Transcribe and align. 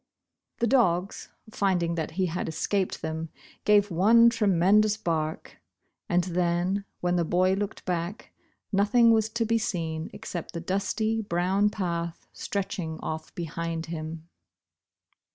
The 0.57 0.65
dogs, 0.65 1.29
find 1.51 1.51
Bosh 1.51 1.51
Bosh 1.51 1.61
Oil. 1.61 1.69
23 1.75 1.85
ing 1.89 1.95
that 1.95 2.11
he 2.15 2.25
had 2.25 2.49
escaped 2.49 3.01
them, 3.03 3.29
gave 3.65 3.91
one 3.91 4.31
tremen 4.31 4.81
dous 4.81 4.97
bark, 4.97 5.57
and 6.09 6.23
then— 6.23 6.85
when 7.01 7.17
the 7.17 7.23
boy 7.23 7.53
looked 7.53 7.85
back, 7.85 8.31
nothing 8.71 9.11
was 9.11 9.29
to 9.29 9.45
be 9.45 9.59
seen 9.59 10.09
except 10.11 10.53
the 10.55 10.59
dusty, 10.59 11.21
brown 11.21 11.69
path 11.69 12.25
stretching 12.33 12.99
off 13.01 13.35
behind 13.35 13.85
him. 13.93 14.27